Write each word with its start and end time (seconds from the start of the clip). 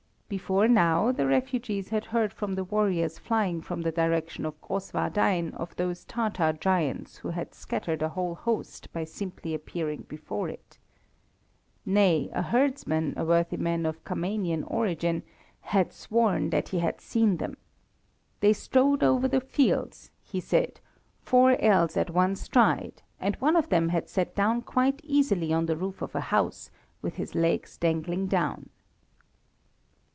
Before 0.41 0.69
now 0.69 1.11
the 1.11 1.27
refugees 1.27 1.89
had 1.89 2.05
heard 2.05 2.31
from 2.31 2.55
the 2.55 2.63
warriors 2.63 3.19
flying 3.19 3.59
from 3.59 3.81
the 3.81 3.91
direction 3.91 4.45
of 4.45 4.61
Grosswardein 4.61 5.53
of 5.55 5.75
these 5.75 6.05
Tatar 6.05 6.53
giants 6.53 7.17
who 7.17 7.31
had 7.31 7.53
scattered 7.53 8.01
a 8.01 8.07
whole 8.07 8.35
host 8.35 8.93
by 8.93 9.03
simply 9.03 9.53
appearing 9.53 10.05
before 10.07 10.47
it. 10.47 10.77
Nay, 11.85 12.29
a 12.31 12.41
herdsman, 12.43 13.13
a 13.17 13.25
worthy 13.25 13.57
man 13.57 13.85
of 13.85 14.05
Cumanian 14.05 14.63
origin, 14.63 15.23
had 15.59 15.91
sworn 15.91 16.49
that 16.51 16.69
he 16.69 16.79
had 16.79 17.01
seen 17.01 17.35
them. 17.35 17.57
They 18.39 18.53
strode 18.53 19.03
over 19.03 19.27
the 19.27 19.41
fields, 19.41 20.11
he 20.23 20.39
said, 20.39 20.79
four 21.19 21.57
ells 21.61 21.97
at 21.97 22.09
one 22.09 22.37
stride, 22.37 23.01
and 23.19 23.35
one 23.41 23.57
of 23.57 23.67
them 23.67 23.89
had 23.89 24.07
sat 24.07 24.33
down 24.33 24.61
quite 24.61 25.01
easily 25.03 25.51
on 25.51 25.65
the 25.65 25.75
roof 25.75 26.01
of 26.01 26.15
a 26.15 26.21
house, 26.21 26.71
with 27.01 27.15
his 27.15 27.35
legs 27.35 27.77
dangling 27.77 28.27
down. 28.27 28.69